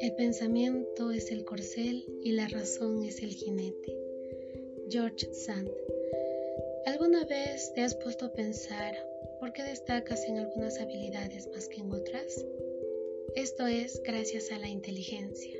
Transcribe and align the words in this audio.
El 0.00 0.14
pensamiento 0.16 1.10
es 1.10 1.30
el 1.30 1.44
corcel 1.44 2.04
y 2.22 2.32
la 2.32 2.46
razón 2.48 3.04
es 3.04 3.22
el 3.22 3.30
jinete. 3.30 3.96
George 4.90 5.32
Sand. 5.32 5.70
¿Alguna 6.84 7.24
vez 7.24 7.72
te 7.72 7.82
has 7.82 7.94
puesto 7.94 8.26
a 8.26 8.32
pensar 8.32 8.94
por 9.40 9.52
qué 9.52 9.62
destacas 9.62 10.26
en 10.28 10.38
algunas 10.38 10.78
habilidades 10.78 11.48
más 11.48 11.68
que 11.68 11.80
en 11.80 11.90
otras? 11.90 12.44
Esto 13.34 13.66
es 13.66 14.02
gracias 14.02 14.52
a 14.52 14.58
la 14.58 14.68
inteligencia. 14.68 15.58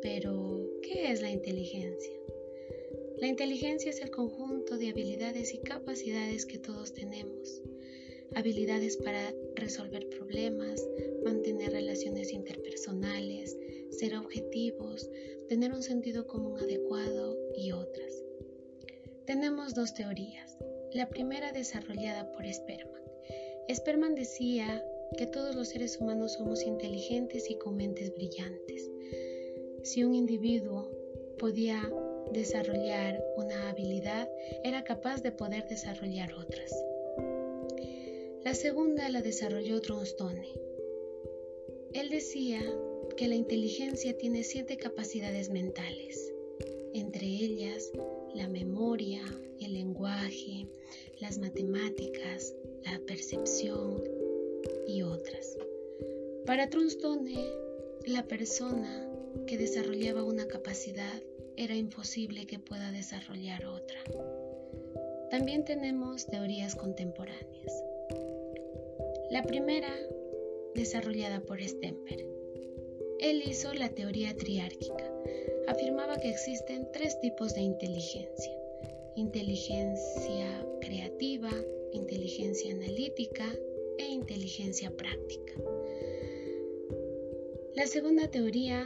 Pero, 0.00 0.70
¿qué 0.82 1.10
es 1.10 1.22
la 1.22 1.30
inteligencia? 1.30 2.14
La 3.16 3.26
inteligencia 3.26 3.90
es 3.90 4.00
el 4.00 4.10
conjunto 4.10 4.78
de 4.78 4.90
habilidades 4.90 5.54
y 5.54 5.58
capacidades 5.58 6.46
que 6.46 6.58
todos 6.58 6.92
tenemos. 6.92 7.62
Habilidades 8.34 8.96
para 8.96 9.34
resolver 9.56 10.08
problemas, 10.08 10.86
mantener 11.24 11.72
relaciones 11.72 12.32
interpersonales, 12.32 13.56
ser 13.90 14.16
objetivos, 14.16 15.10
tener 15.48 15.72
un 15.72 15.82
sentido 15.82 16.26
común 16.26 16.58
adecuado 16.58 17.36
y 17.56 17.72
otras. 17.72 18.22
Tenemos 19.26 19.74
dos 19.74 19.94
teorías. 19.94 20.56
La 20.92 21.08
primera 21.08 21.52
desarrollada 21.52 22.30
por 22.32 22.46
Sperman. 22.52 23.02
Sperman 23.72 24.14
decía 24.14 24.84
que 25.16 25.26
todos 25.26 25.54
los 25.54 25.68
seres 25.68 25.98
humanos 26.00 26.34
somos 26.34 26.64
inteligentes 26.64 27.50
y 27.50 27.58
con 27.58 27.76
mentes 27.76 28.14
brillantes. 28.14 28.90
Si 29.82 30.04
un 30.04 30.14
individuo 30.14 30.90
podía 31.38 31.82
desarrollar 32.32 33.22
una 33.36 33.70
habilidad, 33.70 34.28
era 34.62 34.84
capaz 34.84 35.22
de 35.22 35.32
poder 35.32 35.66
desarrollar 35.68 36.32
otras. 36.34 36.72
La 38.50 38.56
segunda 38.56 39.08
la 39.08 39.22
desarrolló 39.22 39.80
Tronstone. 39.80 40.48
Él 41.92 42.10
decía 42.10 42.60
que 43.16 43.28
la 43.28 43.36
inteligencia 43.36 44.18
tiene 44.18 44.42
siete 44.42 44.76
capacidades 44.76 45.50
mentales, 45.50 46.34
entre 46.92 47.26
ellas 47.28 47.92
la 48.34 48.48
memoria, 48.48 49.22
el 49.60 49.74
lenguaje, 49.74 50.66
las 51.20 51.38
matemáticas, 51.38 52.56
la 52.82 52.98
percepción 53.06 54.02
y 54.88 55.02
otras. 55.02 55.56
Para 56.44 56.68
Trunstone, 56.68 57.52
la 58.04 58.26
persona 58.26 59.08
que 59.46 59.58
desarrollaba 59.58 60.24
una 60.24 60.48
capacidad 60.48 61.22
era 61.56 61.76
imposible 61.76 62.48
que 62.48 62.58
pueda 62.58 62.90
desarrollar 62.90 63.64
otra. 63.66 64.00
También 65.30 65.64
tenemos 65.64 66.26
teorías 66.26 66.74
contemporáneas. 66.74 67.89
La 69.30 69.44
primera, 69.44 69.94
desarrollada 70.74 71.40
por 71.40 71.62
Stemper. 71.62 72.26
Él 73.20 73.42
hizo 73.46 73.72
la 73.74 73.88
teoría 73.88 74.36
triárquica. 74.36 75.08
Afirmaba 75.68 76.16
que 76.16 76.30
existen 76.30 76.88
tres 76.92 77.20
tipos 77.20 77.54
de 77.54 77.60
inteligencia. 77.60 78.52
Inteligencia 79.14 80.66
creativa, 80.80 81.50
inteligencia 81.92 82.74
analítica 82.74 83.46
e 83.98 84.08
inteligencia 84.08 84.90
práctica. 84.90 85.52
La 87.76 87.86
segunda 87.86 88.28
teoría 88.32 88.84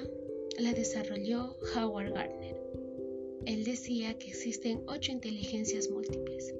la 0.58 0.74
desarrolló 0.74 1.56
Howard 1.74 2.12
Gardner. 2.12 2.60
Él 3.46 3.64
decía 3.64 4.18
que 4.18 4.28
existen 4.28 4.82
ocho 4.88 5.10
inteligencias 5.10 5.88
múltiples. 5.88 6.54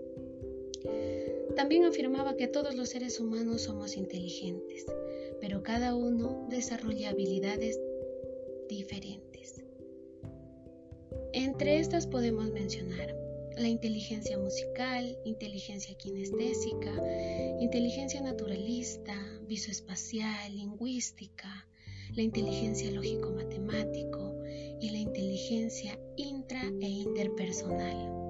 También 1.57 1.85
afirmaba 1.85 2.37
que 2.37 2.49
todos 2.49 2.75
los 2.75 2.89
seres 2.89 3.21
humanos 3.21 3.63
somos 3.63 3.97
inteligentes, 3.97 4.87
pero 5.41 5.63
cada 5.63 5.95
uno 5.95 6.47
desarrolla 6.51 7.11
habilidades 7.11 7.79
diferentes. 8.69 9.63
Entre 11.33 11.79
estas 11.79 12.07
podemos 12.07 12.51
mencionar 12.51 13.17
la 13.57 13.69
inteligencia 13.69 14.37
musical, 14.37 15.17
inteligencia 15.25 15.95
kinestésica, 15.97 16.93
inteligencia 17.61 18.21
naturalista, 18.21 19.15
visoespacial, 19.47 20.57
lingüística, 20.57 21.69
la 22.15 22.23
inteligencia 22.23 22.91
lógico-matemático 22.91 24.35
y 24.81 24.91
la 24.91 24.99
inteligencia 24.99 25.99
intra 26.17 26.63
e 26.81 26.89
interpersonal. 26.89 28.24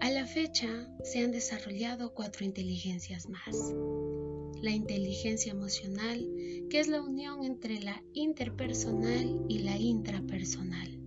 A 0.00 0.10
la 0.10 0.26
fecha 0.26 0.88
se 1.04 1.20
han 1.20 1.32
desarrollado 1.32 2.14
cuatro 2.14 2.44
inteligencias 2.44 3.28
más 3.28 3.74
la 4.66 4.70
inteligencia 4.70 5.52
emocional, 5.52 6.28
que 6.70 6.80
es 6.80 6.88
la 6.88 7.02
unión 7.02 7.44
entre 7.44 7.80
la 7.80 8.02
interpersonal 8.14 9.44
y 9.48 9.58
la 9.60 9.76
intrapersonal. 9.76 10.98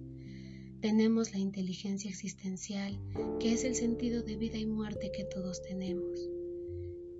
Tenemos 0.81 1.33
la 1.33 1.39
inteligencia 1.39 2.09
existencial, 2.09 2.97
que 3.39 3.53
es 3.53 3.63
el 3.63 3.75
sentido 3.75 4.23
de 4.23 4.37
vida 4.37 4.57
y 4.57 4.65
muerte 4.65 5.11
que 5.11 5.25
todos 5.25 5.61
tenemos. 5.61 6.29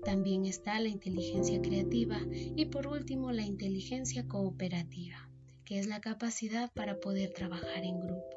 También 0.04 0.46
está 0.46 0.80
la 0.80 0.88
inteligencia 0.88 1.60
creativa 1.60 2.18
y 2.32 2.64
por 2.66 2.86
último 2.86 3.32
la 3.32 3.42
inteligencia 3.42 4.26
cooperativa, 4.26 5.28
que 5.66 5.78
es 5.78 5.86
la 5.86 6.00
capacidad 6.00 6.72
para 6.72 7.00
poder 7.00 7.32
trabajar 7.34 7.84
en 7.84 8.00
grupo. 8.00 8.36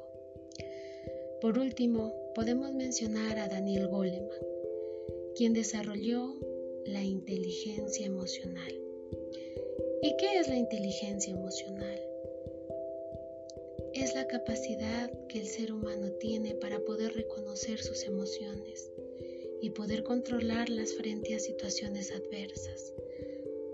Por 1.40 1.58
último, 1.58 2.12
podemos 2.34 2.74
mencionar 2.74 3.38
a 3.38 3.48
Daniel 3.48 3.86
Goleman, 3.86 4.28
quien 5.36 5.52
desarrolló 5.52 6.34
la 6.84 7.02
inteligencia 7.02 8.06
emocional. 8.06 8.72
¿Y 10.02 10.16
qué 10.16 10.38
es 10.40 10.48
la 10.48 10.56
inteligencia 10.56 11.32
emocional? 11.32 12.00
Es 13.92 14.16
la 14.16 14.26
capacidad 14.26 15.12
que 15.28 15.38
el 15.38 15.46
ser 15.46 15.72
humano 15.72 16.10
tiene 16.18 16.56
para 16.56 16.80
poder 16.80 17.14
reconocer 17.14 17.78
sus 17.78 18.02
emociones 18.02 18.90
y 19.62 19.70
poder 19.70 20.02
controlarlas 20.02 20.94
frente 20.94 21.36
a 21.36 21.38
situaciones 21.38 22.10
adversas. 22.10 22.92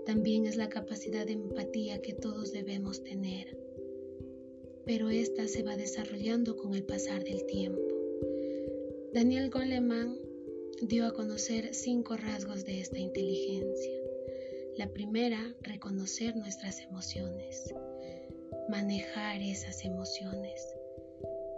También 0.05 0.45
es 0.45 0.55
la 0.55 0.69
capacidad 0.69 1.25
de 1.25 1.33
empatía 1.33 2.01
que 2.01 2.13
todos 2.13 2.51
debemos 2.51 3.03
tener, 3.03 3.57
pero 4.85 5.09
esta 5.09 5.47
se 5.47 5.63
va 5.63 5.75
desarrollando 5.77 6.57
con 6.57 6.75
el 6.75 6.83
pasar 6.83 7.23
del 7.23 7.45
tiempo. 7.45 7.90
Daniel 9.13 9.49
Goleman 9.49 10.17
dio 10.83 11.05
a 11.05 11.13
conocer 11.13 11.73
cinco 11.73 12.15
rasgos 12.15 12.63
de 12.63 12.79
esta 12.79 12.97
inteligencia. 12.97 13.91
La 14.77 14.87
primera, 14.87 15.53
reconocer 15.59 16.37
nuestras 16.37 16.79
emociones, 16.79 17.73
manejar 18.69 19.41
esas 19.41 19.83
emociones. 19.83 20.65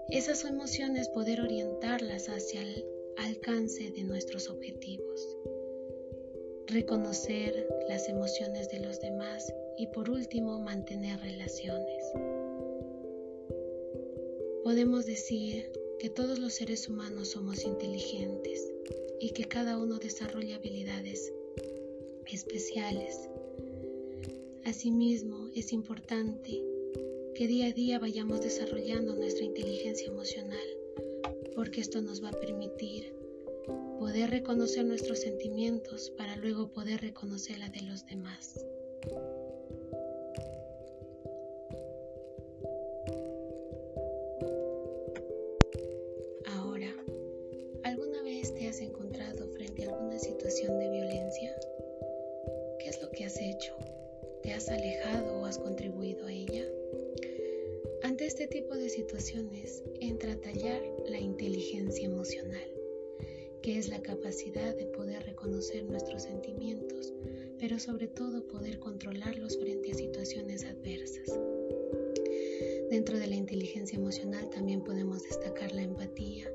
Esas 0.09 0.45
emociones 0.45 1.09
poder 1.09 1.41
orientarlas 1.41 2.27
hacia 2.27 2.59
el 2.63 2.85
alcance 3.17 3.91
de 3.91 4.03
nuestros 4.03 4.49
objetivos. 4.49 5.37
Reconocer 6.65 7.67
las 7.87 8.09
emociones 8.09 8.71
de 8.71 8.79
los 8.79 8.99
demás 8.99 9.53
y 9.77 9.85
por 9.87 10.09
último 10.09 10.59
mantener 10.59 11.19
relaciones. 11.19 12.03
Podemos 14.63 15.05
decir 15.05 15.82
que 15.99 16.09
todos 16.09 16.39
los 16.39 16.53
seres 16.53 16.87
humanos 16.89 17.29
somos 17.29 17.63
inteligentes 17.63 18.71
y 19.19 19.31
que 19.31 19.45
cada 19.45 19.77
uno 19.77 19.99
desarrolla 19.99 20.57
habilidades 20.57 21.31
especiales. 22.31 23.29
Asimismo, 24.65 25.49
es 25.55 25.71
importante 25.71 26.63
que 27.35 27.47
día 27.47 27.67
a 27.67 27.71
día 27.71 27.99
vayamos 27.99 28.41
desarrollando 28.41 29.15
nuestra 29.15 29.45
inteligencia 29.45 30.07
emocional, 30.07 30.67
porque 31.55 31.81
esto 31.81 32.01
nos 32.01 32.23
va 32.23 32.29
a 32.29 32.39
permitir 32.39 33.13
poder 33.99 34.29
reconocer 34.29 34.85
nuestros 34.85 35.19
sentimientos 35.19 36.11
para 36.17 36.35
luego 36.35 36.71
poder 36.71 37.01
reconocer 37.01 37.57
la 37.59 37.69
de 37.69 37.81
los 37.81 38.05
demás. 38.05 38.65
Que 63.63 63.79
es 63.79 63.87
la 63.87 64.01
capacidad 64.01 64.75
de 64.75 64.85
poder 64.87 65.23
reconocer 65.23 65.85
nuestros 65.85 66.23
sentimientos, 66.23 67.13
pero 67.57 67.79
sobre 67.79 68.09
todo 68.09 68.45
poder 68.45 68.77
controlarlos 68.77 69.57
frente 69.57 69.91
a 69.91 69.95
situaciones 69.95 70.65
adversas. 70.65 71.39
Dentro 72.89 73.17
de 73.17 73.25
la 73.27 73.35
inteligencia 73.35 73.97
emocional 73.97 74.49
también 74.49 74.83
podemos 74.83 75.23
destacar 75.23 75.71
la 75.71 75.81
empatía, 75.81 76.51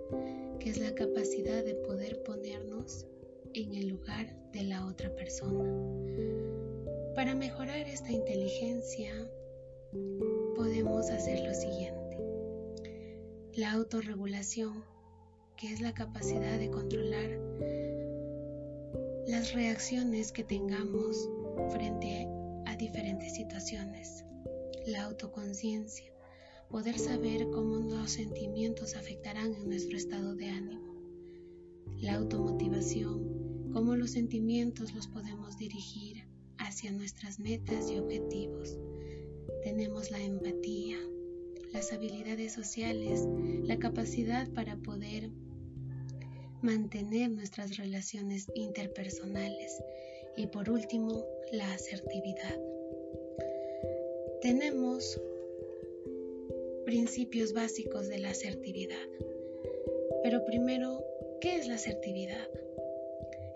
que 0.61 0.69
es 0.69 0.79
la 0.79 0.95
capacidad 0.95 1.65
de 1.65 1.75
poder 1.77 2.23
ponernos 2.25 3.07
en 3.55 3.75
el 3.75 3.89
lugar 3.89 4.37
de 4.53 4.65
la 4.65 4.87
otra 4.87 5.11
persona. 5.17 5.65
Para 7.15 7.35
mejorar 7.35 7.89
esta 7.89 8.13
inteligencia 8.13 9.13
podemos 10.55 11.09
hacer 11.09 11.41
lo 11.41 11.55
siguiente. 11.55 12.19
La 13.55 13.73
autorregulación, 13.73 14.85
que 15.59 15.73
es 15.73 15.81
la 15.81 15.93
capacidad 15.93 16.57
de 16.57 16.71
controlar 16.71 17.41
las 19.27 19.53
reacciones 19.55 20.31
que 20.31 20.45
tengamos 20.45 21.29
frente 21.71 22.29
a 22.65 22.77
diferentes 22.77 23.35
situaciones. 23.35 24.25
La 24.87 25.03
autoconciencia, 25.03 26.13
poder 26.71 26.97
saber 26.97 27.51
cómo 27.51 27.79
los 27.79 28.13
sentimientos 28.13 28.95
afectarán 28.95 29.53
en 29.53 29.69
nuestro 29.69 29.97
estado 29.97 30.37
de 30.37 30.49
ánimo. 30.49 30.95
La 31.97 32.15
automotivación, 32.15 33.71
cómo 33.73 33.97
los 33.97 34.13
sentimientos 34.13 34.95
los 34.95 35.09
podemos 35.09 35.59
dirigir 35.59 36.25
hacia 36.59 36.93
nuestras 36.93 37.41
metas 37.41 37.91
y 37.91 37.99
objetivos. 37.99 38.79
Tenemos 39.65 40.13
la 40.13 40.23
empatía, 40.23 40.99
las 41.73 41.93
habilidades 41.93 42.53
sociales, 42.53 43.27
la 43.65 43.81
capacidad 43.81 44.49
para 44.53 44.77
poder 44.77 45.33
mantener 46.63 47.31
nuestras 47.31 47.77
relaciones 47.77 48.47
interpersonales 48.55 49.83
y 50.37 50.47
por 50.47 50.71
último, 50.71 51.27
la 51.53 51.73
asertividad. 51.73 52.61
Tenemos 54.41 55.21
principios 56.85 57.53
básicos 57.53 58.09
de 58.09 58.19
la 58.19 58.31
asertividad. 58.31 59.09
Pero 60.23 60.45
primero, 60.45 61.05
¿qué 61.41 61.57
es 61.57 61.67
la 61.67 61.75
asertividad? 61.75 62.49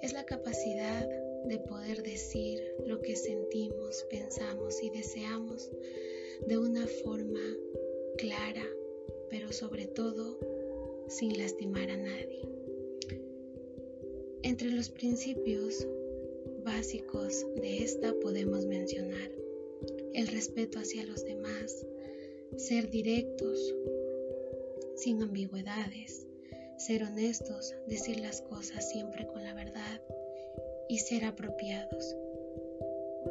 Es 0.03 0.13
la 0.13 0.25
capacidad 0.25 1.09
de 1.47 1.59
poder 1.59 2.03
decir 2.03 2.61
lo 2.87 3.01
que 3.01 3.17
sentimos, 3.17 4.05
pensamos 4.11 4.83
y 4.83 4.91
deseamos 4.91 5.71
de 6.47 6.59
una 6.59 6.87
forma 6.87 7.57
clara, 8.19 8.67
pero 9.31 9.53
sobre 9.53 9.87
todo 9.87 10.39
sin 11.09 11.39
lastimar 11.39 11.91
a 11.91 11.97
nadie. 11.97 12.62
Entre 14.45 14.71
los 14.71 14.91
principios 14.91 15.87
básicos 16.65 17.47
de 17.55 17.85
esta 17.85 18.13
podemos 18.21 18.67
mencionar 18.67 19.31
el 20.15 20.27
respeto 20.27 20.81
hacia 20.81 21.05
los 21.07 21.25
demás, 21.25 21.87
ser 22.57 22.91
directos, 22.91 23.75
sin 24.97 25.23
ambigüedades, 25.23 26.27
ser 26.77 27.05
honestos, 27.05 27.75
decir 27.87 28.19
las 28.19 28.43
cosas 28.43 28.91
siempre 28.91 29.27
con 29.29 29.45
la 29.45 29.55
verdad 29.55 30.03
y 30.89 30.99
ser 30.99 31.25
apropiados, 31.25 32.17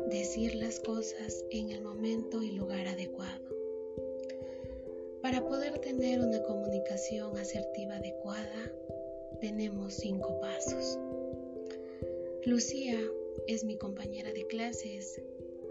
decir 0.10 0.56
las 0.56 0.80
cosas 0.80 1.44
en 1.52 1.72
el 1.72 1.82
momento 1.82 2.42
y 2.42 2.52
lugar 2.52 2.88
adecuado. 2.88 3.52
Para 5.22 5.46
poder 5.46 5.78
tener 5.80 6.22
una 6.22 6.42
comunicación 6.44 7.38
asertiva 7.38 7.98
adecuada, 7.98 8.72
tenemos 9.42 9.96
cinco 9.96 10.40
pasos. 10.40 11.00
Lucía 12.46 13.00
es 13.48 13.64
mi 13.64 13.76
compañera 13.76 14.32
de 14.32 14.46
clases 14.46 15.20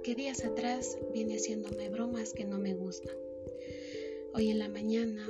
que 0.02 0.16
días 0.16 0.44
atrás 0.44 0.98
viene 1.12 1.36
haciéndome 1.36 1.88
bromas 1.88 2.32
que 2.32 2.44
no 2.44 2.58
me 2.58 2.74
gustan. 2.74 3.14
Hoy 4.34 4.50
en 4.50 4.58
la 4.58 4.68
mañana 4.68 5.26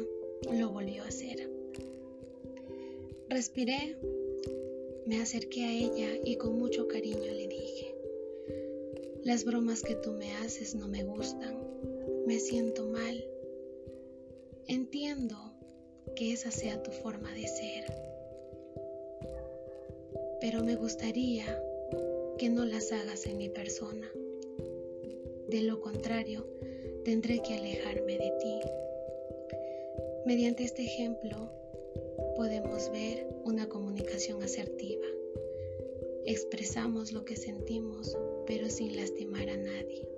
lo 0.50 0.70
volvió 0.70 1.02
a 1.02 1.08
hacer. 1.08 1.50
Respiré, 3.28 3.98
me 5.06 5.20
acerqué 5.20 5.64
a 5.64 5.72
ella 5.72 6.20
y 6.24 6.36
con 6.36 6.58
mucho 6.58 6.88
cariño 6.88 7.20
le 7.32 7.46
dije, 7.46 7.94
las 9.22 9.44
bromas 9.44 9.82
que 9.82 9.96
tú 9.96 10.12
me 10.12 10.32
haces 10.36 10.74
no 10.74 10.88
me 10.88 11.04
gustan, 11.04 11.58
me 12.26 12.38
siento 12.38 12.86
mal. 12.88 13.22
Entiendo 14.66 15.36
que 16.16 16.32
esa 16.32 16.50
sea 16.50 16.82
tu 16.82 16.90
forma 16.90 17.32
de 17.34 17.46
ser, 17.46 18.09
pero 20.40 20.64
me 20.64 20.76
gustaría 20.76 21.62
que 22.38 22.48
no 22.48 22.64
las 22.64 22.92
hagas 22.92 23.26
en 23.26 23.36
mi 23.36 23.48
persona. 23.48 24.10
De 25.48 25.62
lo 25.62 25.80
contrario, 25.80 26.46
tendré 27.04 27.42
que 27.42 27.54
alejarme 27.54 28.18
de 28.18 28.32
ti. 28.40 28.60
Mediante 30.24 30.64
este 30.64 30.82
ejemplo 30.82 31.50
podemos 32.36 32.90
ver 32.90 33.26
una 33.44 33.68
comunicación 33.68 34.42
asertiva. 34.42 35.06
Expresamos 36.24 37.12
lo 37.12 37.24
que 37.24 37.36
sentimos, 37.36 38.16
pero 38.46 38.70
sin 38.70 38.96
lastimar 38.96 39.48
a 39.50 39.56
nadie. 39.56 40.08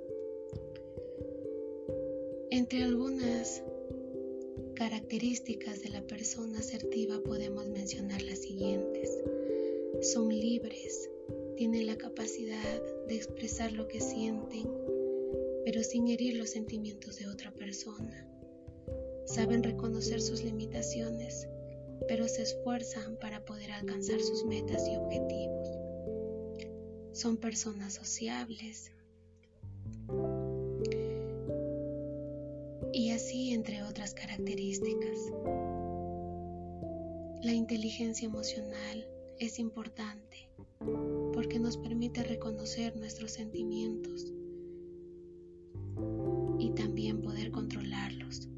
Entre 2.51 2.83
algunas 2.83 3.63
características 4.75 5.83
de 5.83 5.89
la 5.89 6.03
persona 6.03 6.59
asertiva 6.59 7.21
podemos 7.25 7.69
mencionar 7.69 8.21
las 8.23 8.41
siguientes. 8.41 9.23
Son 10.01 10.29
libres, 10.29 11.11
tienen 11.57 11.87
la 11.87 11.97
capacidad 11.97 12.83
de 13.09 13.15
expresar 13.15 13.73
lo 13.73 13.87
que 13.89 14.01
sienten, 14.01 14.69
pero 15.65 15.83
sin 15.83 16.09
herir 16.09 16.37
los 16.37 16.51
sentimientos 16.51 17.19
de 17.19 17.29
otra 17.29 17.53
persona 17.53 18.29
Saben 19.25 19.63
reconocer 19.63 20.21
sus 20.21 20.43
limitaciones, 20.43 21.49
pero 22.09 22.27
se 22.29 22.43
esfuerzan 22.43 23.17
para 23.17 23.45
poder 23.45 23.71
alcanzar 23.71 24.21
sus 24.21 24.45
metas 24.45 24.87
y 24.89 24.97
objetivos. 24.97 25.69
Son 27.13 27.37
personas 27.37 27.95
sociables. 27.95 28.93
Y 32.93 33.11
así 33.13 33.55
entre 33.55 33.83
otras 33.85 34.13
características. 34.13 35.19
La 37.43 37.53
inteligencia 37.53 38.27
emocional 38.27 39.09
es 39.47 39.59
importante 39.59 40.49
porque 41.33 41.59
nos 41.59 41.77
permite 41.77 42.23
reconocer 42.23 42.97
nuestros 42.97 43.33
sentimientos 43.33 44.33
y 46.61 46.71
también 46.71 47.21
poder 47.23 47.51
controlarlos 47.51 48.49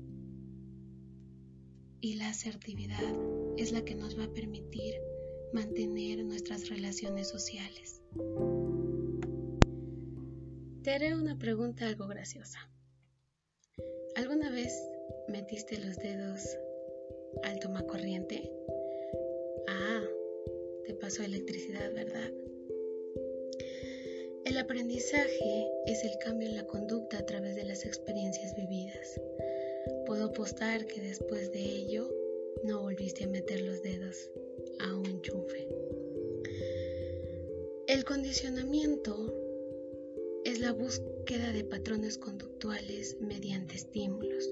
y 2.03 2.17
la 2.17 2.29
asertividad 2.29 3.15
es 3.57 3.73
la 3.73 3.83
que 3.83 3.95
nos 3.95 4.19
va 4.19 4.25
a 4.25 4.35
permitir 4.35 5.01
mantener 5.55 6.23
nuestras 6.23 6.69
relaciones 6.69 7.31
sociales. 7.31 8.03
Te 10.83 10.91
haré 10.91 11.15
una 11.15 11.39
pregunta 11.39 11.87
algo 11.87 12.07
graciosa. 12.09 12.59
¿Alguna 14.17 14.51
vez 14.51 14.79
metiste 15.29 15.83
los 15.83 15.97
dedos 15.97 16.59
al 17.43 17.59
tomacorriente? 17.59 18.53
Ah, 19.67 20.03
te 20.87 20.95
pasó 20.95 21.23
electricidad, 21.23 21.93
¿verdad? 21.95 22.33
El 24.45 24.59
aprendizaje 24.59 25.67
es 25.87 26.05
el 26.05 26.19
cambio 26.23 26.49
en 26.49 26.57
la 26.57 26.67
conducta 26.67 27.19
a 27.19 27.27
través 27.27 27.57
de 27.57 27.65
las 27.65 27.87
experiencias 27.87 28.55
vividas. 28.55 29.21
Puedo 30.07 30.27
apostar 30.27 30.87
que 30.87 31.01
después 31.01 31.51
de 31.53 31.61
ello 31.61 32.09
no 32.63 32.83
volviste 32.83 33.25
a 33.25 33.29
meter 33.29 33.63
los 33.63 33.83
dedos 33.83 34.31
a 34.81 34.95
un 34.95 35.07
enchufe. 35.07 35.67
El 37.87 38.05
condicionamiento 38.05 39.35
es 40.45 40.61
la 40.61 40.73
búsqueda 40.73 41.53
de 41.53 41.65
patrones 41.65 42.19
conductuales 42.19 43.17
mediante 43.21 43.77
estímulos. 43.77 44.51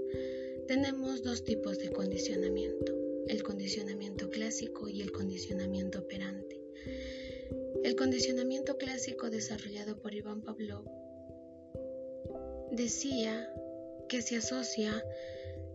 Tenemos 0.68 1.22
dos 1.22 1.44
tipos 1.44 1.78
de 1.78 1.90
condicionamiento, 1.90 3.01
el 3.28 3.42
condicionamiento 3.42 4.30
clásico 4.30 4.88
y 4.88 5.02
el 5.02 5.12
condicionamiento 5.12 6.00
operante. 6.00 6.60
El 7.84 7.96
condicionamiento 7.96 8.76
clásico 8.76 9.30
desarrollado 9.30 9.98
por 9.98 10.14
Iván 10.14 10.42
Pavlov 10.42 10.84
decía 12.70 13.52
que 14.08 14.22
se 14.22 14.36
asocia 14.36 15.04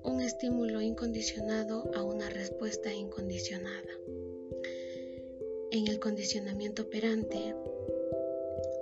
un 0.04 0.22
estímulo 0.22 0.82
incondicionado 0.82 1.92
a 1.96 2.04
una 2.04 2.30
respuesta 2.30 2.94
incondicionada. 2.94 3.92
En 5.72 5.88
el 5.88 6.00
condicionamiento 6.00 6.84
operante, 6.84 7.56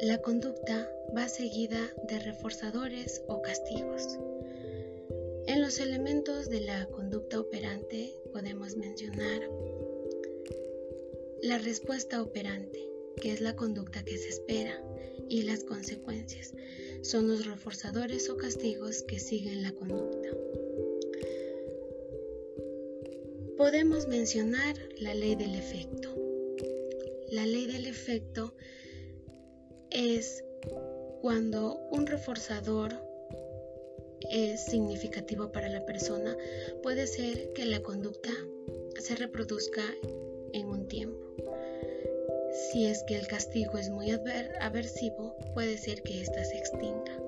la 0.01 0.19
conducta 0.19 0.89
va 1.15 1.27
seguida 1.27 1.79
de 2.07 2.19
reforzadores 2.19 3.23
o 3.27 3.41
castigos. 3.41 4.19
En 5.47 5.61
los 5.61 5.79
elementos 5.79 6.49
de 6.49 6.61
la 6.61 6.87
conducta 6.87 7.39
operante 7.39 8.13
podemos 8.33 8.75
mencionar 8.75 9.49
la 11.43 11.59
respuesta 11.59 12.21
operante, 12.21 12.89
que 13.21 13.31
es 13.31 13.41
la 13.41 13.55
conducta 13.55 14.03
que 14.03 14.17
se 14.17 14.29
espera, 14.29 14.83
y 15.29 15.43
las 15.43 15.63
consecuencias, 15.63 16.53
son 17.01 17.27
los 17.27 17.45
reforzadores 17.45 18.29
o 18.29 18.37
castigos 18.37 19.03
que 19.03 19.19
siguen 19.19 19.61
la 19.61 19.71
conducta. 19.71 20.29
Podemos 23.57 24.07
mencionar 24.07 24.75
la 24.99 25.13
ley 25.13 25.35
del 25.35 25.55
efecto. 25.55 26.13
la 27.31 27.45
ley 27.45 27.65
del 27.67 27.85
efecto 27.85 28.55
es 29.89 30.43
cuando 31.21 31.77
un 31.91 32.05
reforzador 32.07 32.95
es 34.31 34.65
significativo 34.65 35.51
para 35.51 35.69
la 35.69 35.85
persona, 35.85 36.35
puede 36.81 37.07
ser 37.07 37.53
que 37.53 37.65
la 37.65 37.81
conducta 37.81 38.31
se 38.99 39.15
reproduzca 39.15 39.83
en 40.53 40.67
un 40.67 40.87
tiempo. 40.87 41.25
Si 42.71 42.85
es 42.85 43.03
que 43.03 43.15
el 43.15 43.27
castigo 43.27 43.77
es 43.77 43.89
muy 43.89 44.11
aversivo, 44.11 45.35
puede 45.53 45.77
ser 45.77 46.01
que 46.03 46.21
ésta 46.21 46.43
se 46.43 46.57
extinga. 46.57 47.21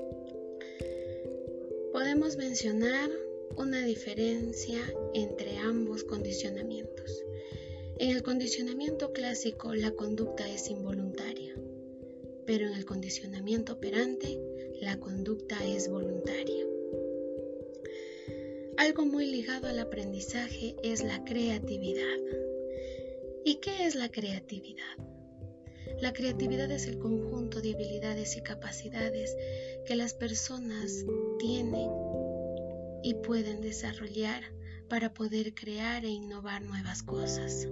Podemos 1.91 2.38
mencionar 2.38 3.10
una 3.58 3.84
diferencia 3.84 4.79
entre 5.13 5.58
ambos 5.58 6.03
condicionamientos. 6.03 7.24
En 8.00 8.12
el 8.15 8.22
condicionamiento 8.22 9.12
clásico 9.12 9.74
la 9.74 9.91
conducta 9.91 10.48
es 10.48 10.70
involuntaria, 10.70 11.56
pero 12.46 12.67
en 12.67 12.74
el 12.74 12.86
condicionamiento 12.86 13.74
operante 13.74 14.39
la 14.79 15.00
conducta 15.00 15.58
es 15.65 15.89
voluntaria. 15.89 16.67
Algo 18.78 19.08
muy 19.08 19.26
ligado 19.26 19.68
al 19.68 19.80
aprendizaje 19.80 20.76
es 20.84 21.04
la 21.04 21.24
creatividad. 21.24 22.20
¿Y 23.44 23.56
qué 23.56 23.88
es 23.88 23.96
la 23.96 24.10
creatividad? 24.10 24.98
La 26.00 26.14
creatividad 26.14 26.70
es 26.70 26.86
el 26.86 27.00
conjunto 27.00 27.60
de 27.60 27.74
habilidades 27.74 28.38
y 28.38 28.44
capacidades 28.44 29.36
que 29.88 29.96
las 29.96 30.14
personas 30.14 31.06
tienen 31.40 31.90
y 33.02 33.16
pueden 33.16 33.62
desarrollar 33.62 34.44
para 34.88 35.12
poder 35.12 35.56
crear 35.56 36.06
e 36.06 36.10
innovar 36.10 36.62
nuevas 36.62 37.02
cosas. 37.02 37.68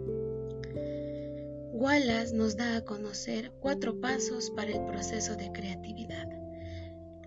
Wallace 1.71 2.33
nos 2.33 2.57
da 2.57 2.77
a 2.77 2.83
conocer 2.83 3.51
cuatro 3.59 4.01
pasos 4.01 4.49
para 4.49 4.71
el 4.71 4.83
proceso 4.85 5.35
de 5.35 5.51
creatividad, 5.51 6.27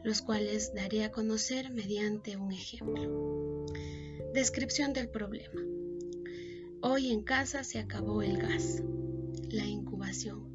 los 0.02 0.20
cuales 0.20 0.74
daré 0.74 1.04
a 1.04 1.12
conocer 1.12 1.70
mediante 1.70 2.36
un 2.36 2.50
ejemplo. 2.50 3.57
Descripción 4.34 4.92
del 4.92 5.08
problema. 5.08 5.60
Hoy 6.80 7.10
en 7.10 7.22
casa 7.22 7.64
se 7.64 7.78
acabó 7.78 8.22
el 8.22 8.38
gas. 8.38 8.82
La 9.50 9.64
incubación. 9.64 10.48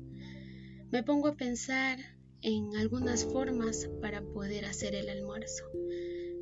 Me 0.92 1.04
pongo 1.04 1.28
a 1.28 1.36
pensar 1.36 2.00
en 2.42 2.76
algunas 2.76 3.26
formas 3.26 3.90
para 4.02 4.22
poder 4.22 4.66
hacer 4.66 4.96
el 4.96 5.10
almuerzo. 5.10 5.66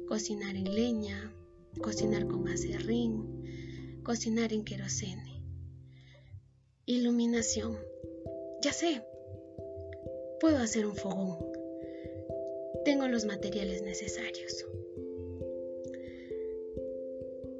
Cocinar 0.07 0.55
en 0.55 0.75
leña, 0.75 1.33
cocinar 1.81 2.27
con 2.27 2.47
acerrín, 2.47 4.01
cocinar 4.03 4.51
en 4.51 4.63
querosene. 4.63 5.41
Iluminación. 6.85 7.77
Ya 8.61 8.73
sé, 8.73 9.01
puedo 10.39 10.57
hacer 10.57 10.85
un 10.85 10.95
fogón. 10.95 11.37
Tengo 12.83 13.07
los 13.07 13.25
materiales 13.25 13.83
necesarios. 13.83 14.65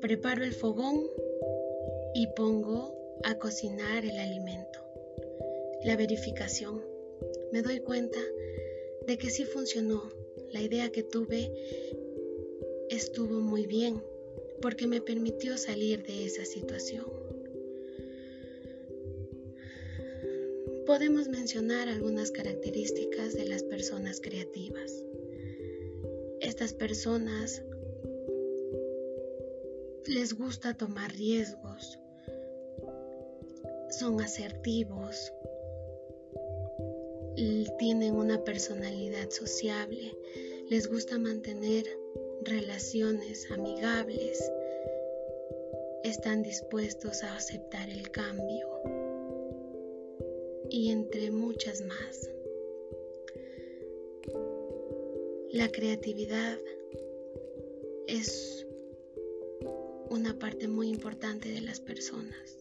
Preparo 0.01 0.43
el 0.43 0.53
fogón 0.53 1.07
y 2.15 2.25
pongo 2.35 3.19
a 3.23 3.35
cocinar 3.35 4.03
el 4.03 4.17
alimento. 4.17 4.79
La 5.83 5.95
verificación. 5.95 6.81
Me 7.51 7.61
doy 7.61 7.81
cuenta 7.81 8.17
de 9.05 9.17
que 9.19 9.29
sí 9.29 9.45
funcionó. 9.45 10.11
La 10.51 10.59
idea 10.59 10.91
que 10.91 11.03
tuve 11.03 11.51
estuvo 12.89 13.41
muy 13.41 13.67
bien 13.67 14.01
porque 14.59 14.87
me 14.87 15.01
permitió 15.01 15.55
salir 15.55 16.03
de 16.03 16.25
esa 16.25 16.45
situación. 16.45 17.05
Podemos 20.87 21.27
mencionar 21.27 21.89
algunas 21.89 22.31
características 22.31 23.35
de 23.35 23.45
las 23.45 23.61
personas 23.61 24.19
creativas. 24.19 25.03
Estas 26.39 26.73
personas 26.73 27.63
les 30.07 30.33
gusta 30.33 30.73
tomar 30.73 31.11
riesgos, 31.11 31.99
son 33.89 34.21
asertivos, 34.21 35.31
tienen 37.77 38.15
una 38.15 38.43
personalidad 38.43 39.29
sociable, 39.29 40.15
les 40.69 40.87
gusta 40.87 41.17
mantener 41.17 41.85
relaciones 42.43 43.49
amigables, 43.51 44.51
están 46.03 46.43
dispuestos 46.43 47.23
a 47.23 47.35
aceptar 47.35 47.89
el 47.89 48.09
cambio 48.11 48.67
y 50.69 50.91
entre 50.91 51.31
muchas 51.31 51.81
más. 51.81 52.29
La 55.51 55.69
creatividad 55.69 56.57
es 58.07 58.65
una 60.11 60.37
parte 60.37 60.67
muy 60.67 60.89
importante 60.89 61.47
de 61.47 61.61
las 61.61 61.79
personas 61.79 62.57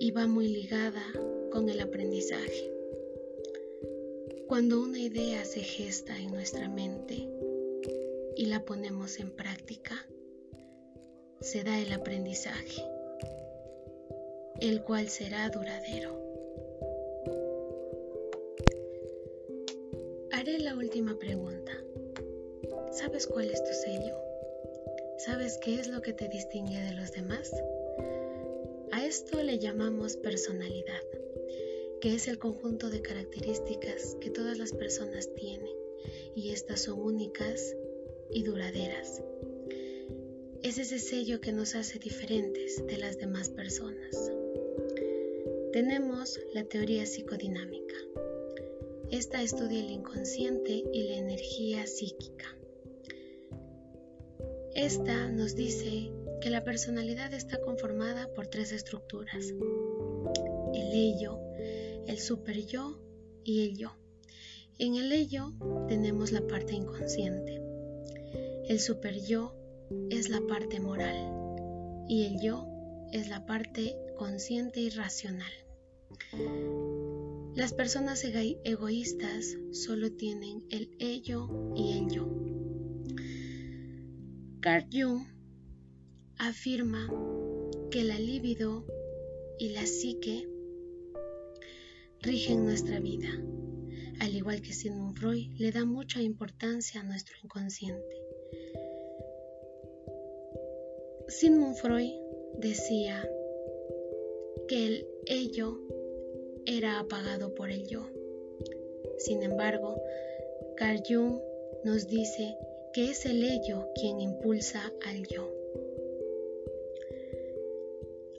y 0.00 0.10
va 0.10 0.26
muy 0.26 0.48
ligada 0.48 1.04
con 1.52 1.68
el 1.68 1.78
aprendizaje. 1.78 2.72
Cuando 4.48 4.80
una 4.80 4.98
idea 4.98 5.44
se 5.44 5.60
gesta 5.60 6.18
en 6.18 6.32
nuestra 6.32 6.68
mente 6.68 7.28
y 8.34 8.46
la 8.46 8.64
ponemos 8.64 9.20
en 9.20 9.30
práctica, 9.30 9.94
se 11.40 11.62
da 11.62 11.78
el 11.78 11.92
aprendizaje, 11.92 12.82
el 14.60 14.82
cual 14.82 15.08
será 15.08 15.48
duradero. 15.48 16.20
Haré 20.32 20.58
la 20.58 20.74
última 20.74 21.16
pregunta. 21.20 21.72
¿Sabes 22.90 23.28
cuál 23.28 23.48
es 23.48 23.62
tu 23.62 23.72
sello? 23.72 24.25
¿Sabes 25.26 25.58
qué 25.58 25.80
es 25.80 25.88
lo 25.88 26.02
que 26.02 26.12
te 26.12 26.28
distingue 26.28 26.78
de 26.78 26.94
los 26.94 27.10
demás? 27.10 27.50
A 28.92 29.04
esto 29.04 29.42
le 29.42 29.58
llamamos 29.58 30.16
personalidad, 30.16 31.02
que 32.00 32.14
es 32.14 32.28
el 32.28 32.38
conjunto 32.38 32.90
de 32.90 33.02
características 33.02 34.16
que 34.20 34.30
todas 34.30 34.56
las 34.56 34.70
personas 34.70 35.28
tienen 35.34 35.74
y 36.36 36.50
estas 36.50 36.82
son 36.82 37.00
únicas 37.00 37.74
y 38.30 38.44
duraderas. 38.44 39.20
Es 40.62 40.78
ese 40.78 41.00
sello 41.00 41.40
que 41.40 41.50
nos 41.50 41.74
hace 41.74 41.98
diferentes 41.98 42.86
de 42.86 42.96
las 42.96 43.18
demás 43.18 43.48
personas. 43.48 44.30
Tenemos 45.72 46.38
la 46.54 46.62
teoría 46.62 47.04
psicodinámica. 47.04 47.96
Esta 49.10 49.42
estudia 49.42 49.80
el 49.80 49.90
inconsciente 49.90 50.84
y 50.92 51.02
la 51.08 51.16
energía 51.16 51.84
psíquica. 51.88 52.56
Esta 54.76 55.30
nos 55.30 55.56
dice 55.56 56.12
que 56.42 56.50
la 56.50 56.62
personalidad 56.62 57.32
está 57.32 57.58
conformada 57.62 58.28
por 58.34 58.48
tres 58.48 58.72
estructuras. 58.72 59.54
El 60.74 60.92
ello, 60.92 61.40
el 62.06 62.18
super 62.18 62.58
yo 62.66 63.00
y 63.42 63.64
el 63.64 63.78
yo. 63.78 63.96
En 64.78 64.96
el 64.96 65.12
ello 65.12 65.54
tenemos 65.88 66.30
la 66.30 66.46
parte 66.46 66.74
inconsciente. 66.74 67.58
El 68.68 68.78
super 68.78 69.18
yo 69.18 69.56
es 70.10 70.28
la 70.28 70.42
parte 70.46 70.78
moral 70.78 72.04
y 72.06 72.26
el 72.26 72.38
yo 72.42 72.68
es 73.12 73.30
la 73.30 73.46
parte 73.46 73.96
consciente 74.18 74.80
y 74.80 74.90
racional. 74.90 75.52
Las 77.54 77.72
personas 77.72 78.22
egoístas 78.24 79.56
solo 79.72 80.12
tienen 80.12 80.66
el 80.68 80.94
ello 80.98 81.45
Carl 84.66 84.84
Jung 84.90 85.24
afirma 86.40 87.06
que 87.92 88.02
la 88.02 88.18
libido 88.18 88.84
y 89.60 89.68
la 89.68 89.86
psique 89.86 90.48
rigen 92.20 92.64
nuestra 92.64 92.98
vida, 92.98 93.28
al 94.18 94.34
igual 94.34 94.62
que 94.62 94.72
Sigmund 94.72 95.16
Freud 95.16 95.52
le 95.56 95.70
da 95.70 95.84
mucha 95.84 96.20
importancia 96.20 97.00
a 97.00 97.04
nuestro 97.04 97.36
inconsciente. 97.44 98.16
Sigmund 101.28 101.76
Freud 101.76 102.14
decía 102.58 103.22
que 104.66 104.84
el 104.84 105.06
ello 105.26 105.78
era 106.64 106.98
apagado 106.98 107.54
por 107.54 107.70
el 107.70 107.86
yo. 107.86 108.10
Sin 109.18 109.44
embargo, 109.44 110.02
Carl 110.76 111.04
Jung 111.08 111.38
nos 111.84 112.08
dice 112.08 112.56
que 112.96 113.10
es 113.10 113.26
el 113.26 113.44
ello 113.44 113.90
quien 113.94 114.22
impulsa 114.22 114.90
al 115.04 115.26
yo. 115.26 115.52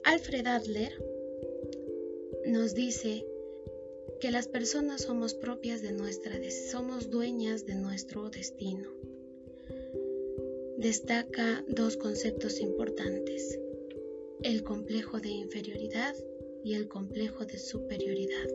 Alfred 0.02 0.44
Adler 0.48 0.92
nos 2.44 2.74
dice 2.74 3.24
que 4.18 4.32
las 4.32 4.48
personas 4.48 5.02
somos 5.02 5.34
propias 5.34 5.80
de 5.80 5.92
nuestra, 5.92 6.40
somos 6.72 7.08
dueñas 7.08 7.66
de 7.66 7.76
nuestro 7.76 8.30
destino. 8.30 8.90
Destaca 10.76 11.64
dos 11.68 11.96
conceptos 11.96 12.60
importantes, 12.60 13.60
el 14.42 14.64
complejo 14.64 15.20
de 15.20 15.28
inferioridad 15.28 16.16
y 16.64 16.74
el 16.74 16.88
complejo 16.88 17.44
de 17.44 17.60
superioridad. 17.60 18.48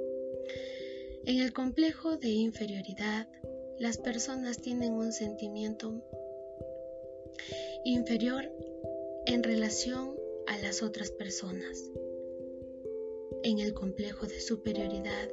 En 1.24 1.40
el 1.40 1.54
complejo 1.54 2.18
de 2.18 2.28
inferioridad, 2.28 3.30
las 3.80 3.98
personas 3.98 4.62
tienen 4.62 4.94
un 4.94 5.12
sentimiento 5.12 6.02
inferior 7.84 8.52
en 9.26 9.44
relación 9.44 10.16
a 10.48 10.58
las 10.60 10.84
otras 10.84 11.12
personas. 11.12 11.90
En 13.44 13.60
el 13.60 13.74
complejo 13.74 14.26
de 14.26 14.40
superioridad 14.40 15.30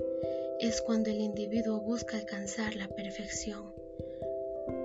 es 0.60 0.80
cuando 0.82 1.10
el 1.10 1.20
individuo 1.20 1.80
busca 1.80 2.16
alcanzar 2.16 2.74
la 2.76 2.88
perfección, 2.88 3.72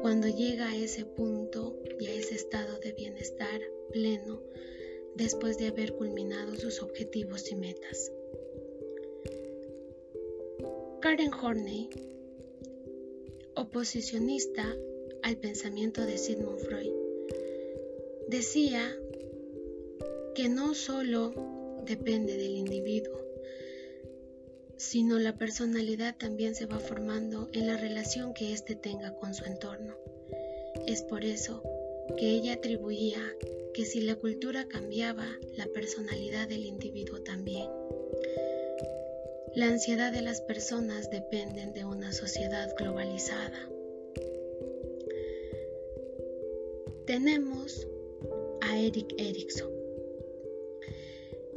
cuando 0.01 0.27
llega 0.27 0.69
a 0.69 0.75
ese 0.75 1.05
punto 1.05 1.79
y 1.99 2.07
a 2.07 2.13
ese 2.13 2.35
estado 2.35 2.79
de 2.79 2.93
bienestar 2.93 3.61
pleno 3.91 4.41
después 5.15 5.57
de 5.57 5.67
haber 5.67 5.93
culminado 5.95 6.55
sus 6.55 6.81
objetivos 6.81 7.51
y 7.51 7.55
metas. 7.55 8.11
Karen 11.01 11.33
Horney, 11.33 11.89
oposicionista 13.65 14.75
al 15.23 15.37
pensamiento 15.37 16.05
de 16.05 16.19
Sigmund 16.19 16.59
Freud, 16.59 16.93
decía 18.27 18.95
que 20.35 20.49
no 20.49 20.75
solo 20.75 21.33
depende 21.83 22.37
del 22.37 22.57
individuo, 22.57 23.19
sino 24.77 25.17
la 25.17 25.35
personalidad 25.37 26.15
también 26.15 26.53
se 26.53 26.67
va 26.67 26.79
formando 26.79 27.49
en 27.53 27.65
la 27.65 27.75
relación 27.77 28.35
que 28.35 28.53
éste 28.53 28.75
tenga 28.75 29.15
con 29.15 29.33
su 29.33 29.45
entorno. 29.45 29.95
Es 30.85 31.01
por 31.01 31.23
eso 31.23 31.63
que 32.17 32.29
ella 32.29 32.53
atribuía 32.53 33.19
que 33.73 33.85
si 33.85 34.01
la 34.01 34.15
cultura 34.15 34.67
cambiaba, 34.67 35.27
la 35.57 35.65
personalidad 35.65 36.47
del 36.47 36.65
individuo 36.65 37.21
también. 37.21 37.67
La 39.55 39.67
ansiedad 39.67 40.11
de 40.11 40.21
las 40.21 40.41
personas 40.41 41.09
dependen 41.09 41.73
de 41.73 41.85
una 41.85 42.11
sociedad 42.11 42.75
globalizada. 42.77 43.69
Tenemos 47.05 47.87
a 48.59 48.77
Eric 48.77 49.13
Erickson. 49.17 49.71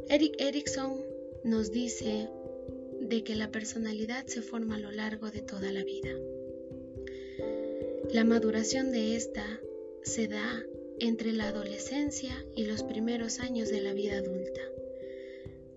Eric 0.08 0.36
Erickson 0.38 1.04
nos 1.42 1.72
dice 1.72 2.28
de 3.00 3.24
que 3.24 3.34
la 3.34 3.50
personalidad 3.50 4.26
se 4.26 4.42
forma 4.42 4.76
a 4.76 4.80
lo 4.80 4.92
largo 4.92 5.32
de 5.32 5.42
toda 5.42 5.72
la 5.72 5.82
vida. 5.82 6.10
La 8.12 8.22
maduración 8.22 8.92
de 8.92 9.16
esta 9.16 9.44
se 10.02 10.28
da 10.28 10.62
entre 11.00 11.32
la 11.32 11.48
adolescencia 11.48 12.46
y 12.54 12.64
los 12.64 12.84
primeros 12.84 13.40
años 13.40 13.70
de 13.70 13.80
la 13.80 13.92
vida 13.92 14.18
adulta, 14.18 14.60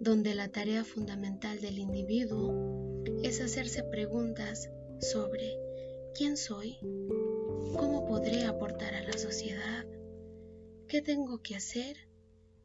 donde 0.01 0.33
la 0.33 0.47
tarea 0.47 0.83
fundamental 0.83 1.61
del 1.61 1.77
individuo 1.77 3.03
es 3.21 3.39
hacerse 3.39 3.83
preguntas 3.83 4.71
sobre 4.99 5.59
quién 6.15 6.37
soy, 6.37 6.79
cómo 7.77 8.07
podré 8.07 8.45
aportar 8.45 8.95
a 8.95 9.03
la 9.03 9.13
sociedad, 9.13 9.85
qué 10.87 11.03
tengo 11.03 11.43
que 11.43 11.55
hacer 11.55 11.97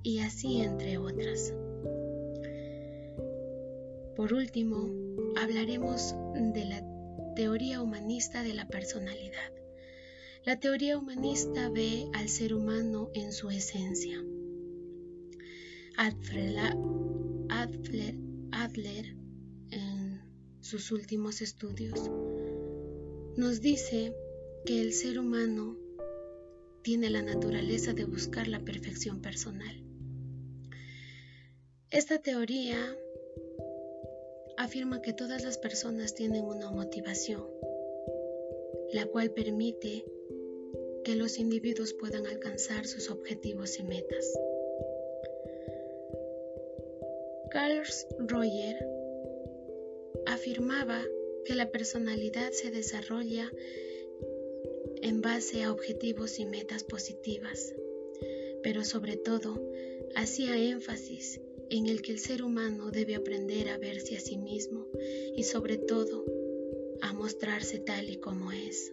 y 0.03 0.21
así 0.21 0.63
entre 0.63 0.97
otras. 0.97 1.53
Por 4.17 4.33
último, 4.33 4.91
hablaremos 5.37 6.15
de 6.55 6.65
la 6.65 6.83
teoría 7.35 7.83
humanista 7.83 8.43
de 8.43 8.55
la 8.55 8.67
personalidad. 8.67 9.53
La 10.43 10.59
teoría 10.59 10.97
humanista 10.97 11.69
ve 11.69 12.07
al 12.15 12.31
ser 12.31 12.55
humano 12.55 13.11
en 13.13 13.31
su 13.35 13.51
esencia. 13.51 14.25
Adler, 17.49 19.17
en 19.71 20.21
sus 20.61 20.93
últimos 20.93 21.41
estudios, 21.41 22.11
nos 23.37 23.61
dice 23.61 24.15
que 24.65 24.81
el 24.81 24.93
ser 24.93 25.19
humano 25.19 25.77
tiene 26.83 27.11
la 27.11 27.23
naturaleza 27.23 27.93
de 27.93 28.05
buscar 28.05 28.49
la 28.49 28.61
perfección 28.61 29.21
personal. 29.21 29.83
Esta 31.91 32.19
teoría 32.19 32.79
afirma 34.57 35.03
que 35.03 35.13
todas 35.13 35.45
las 35.45 35.59
personas 35.59 36.15
tienen 36.15 36.45
una 36.45 36.71
motivación, 36.71 37.45
la 38.93 39.07
cual 39.07 39.31
permite 39.33 40.05
que 41.05 41.15
los 41.15 41.39
individuos 41.39 41.93
puedan 41.93 42.27
alcanzar 42.27 42.87
sus 42.87 43.11
objetivos 43.11 43.79
y 43.79 43.85
metas. 43.85 44.33
Carl 47.57 47.83
Roger 48.19 48.77
afirmaba 50.27 51.03
que 51.47 51.55
la 51.55 51.71
personalidad 51.71 52.53
se 52.53 52.71
desarrolla 52.71 53.51
en 55.01 55.23
base 55.23 55.63
a 55.63 55.73
objetivos 55.73 56.39
y 56.39 56.45
metas 56.45 56.85
positivas, 56.85 57.75
pero 58.63 58.85
sobre 58.85 59.17
todo 59.17 59.59
hacía 60.15 60.55
énfasis 60.59 61.41
en 61.71 61.87
el 61.87 62.03
que 62.03 62.13
el 62.13 62.19
ser 62.19 62.43
humano 62.43 62.91
debe 62.91 63.15
aprender 63.15 63.71
a 63.71 63.79
verse 63.79 64.19
a 64.19 64.21
sí 64.21 64.37
mismo 64.37 64.87
y 65.35 65.45
sobre 65.45 65.79
todo 65.79 66.27
a 67.01 67.15
mostrarse 67.15 67.79
tal 67.79 68.11
y 68.11 68.17
como 68.17 68.53
es. 68.53 68.93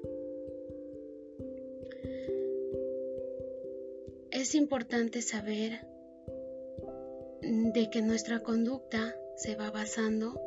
Es 4.31 4.55
importante 4.55 5.21
saber 5.21 5.92
de 7.43 7.89
que 7.89 8.01
nuestra 8.01 8.41
conducta 8.41 9.17
se 9.35 9.55
va 9.55 9.69
basando 9.69 10.39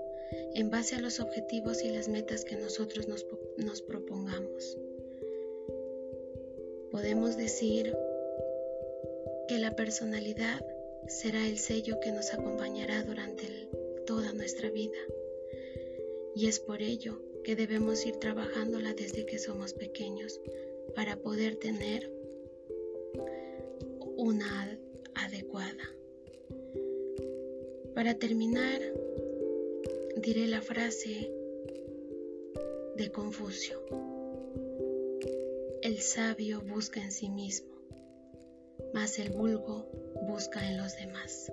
en 0.54 0.70
base 0.70 0.96
a 0.96 1.00
los 1.00 1.20
objetivos 1.20 1.82
y 1.82 1.90
las 1.90 2.08
metas 2.08 2.44
que 2.44 2.56
nosotros 2.56 3.06
nos, 3.06 3.26
nos 3.58 3.82
propongamos. 3.82 4.78
Podemos 6.90 7.36
decir 7.36 7.94
que 9.48 9.58
la 9.58 9.76
personalidad 9.76 10.64
será 11.06 11.46
el 11.46 11.58
sello 11.58 12.00
que 12.00 12.12
nos 12.12 12.32
acompañará 12.32 13.02
durante 13.02 13.68
toda 14.06 14.32
nuestra 14.32 14.70
vida. 14.70 14.98
Y 16.34 16.48
es 16.48 16.60
por 16.60 16.80
ello 16.82 17.20
que 17.44 17.56
debemos 17.56 18.04
ir 18.06 18.16
trabajándola 18.16 18.94
desde 18.94 19.26
que 19.26 19.38
somos 19.38 19.74
pequeños 19.74 20.40
para 20.94 21.16
poder 21.16 21.56
tener 21.56 22.10
una 24.16 24.78
adecuada. 25.14 25.95
Para 27.96 28.12
terminar, 28.12 28.78
diré 30.18 30.46
la 30.48 30.60
frase 30.60 31.32
de 32.94 33.10
Confucio. 33.10 33.80
El 35.80 36.02
sabio 36.02 36.60
busca 36.60 37.00
en 37.00 37.10
sí 37.10 37.30
mismo, 37.30 37.74
mas 38.92 39.18
el 39.18 39.30
vulgo 39.30 39.88
busca 40.28 40.68
en 40.68 40.76
los 40.76 40.94
demás. 40.98 41.50